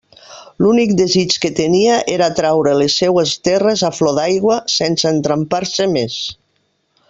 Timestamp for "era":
2.15-2.29